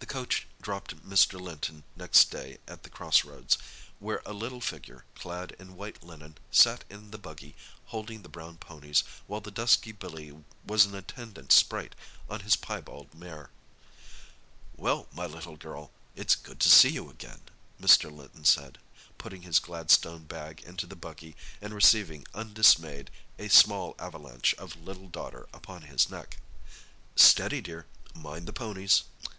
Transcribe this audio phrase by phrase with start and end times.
[0.00, 1.40] The coach dropped Mr.
[1.40, 3.56] Linton next day at the Cross Roads,
[4.00, 7.56] where a little figure, clad in white linen, sat in the buggy,
[7.86, 11.94] holding the brown ponies, while the dusky Billy was an attendant sprite
[12.28, 13.48] on his piebald mare.
[14.76, 17.40] "Well, my little girl, it's good to see you again,"
[17.80, 18.14] Mr.
[18.14, 18.76] Linton said,
[19.16, 25.08] putting his Gladstone bag into the buggy and receiving undismayed a small avalanche of little
[25.08, 26.36] daughter upon his neck.
[27.16, 29.04] "Steady, dear—mind the ponies."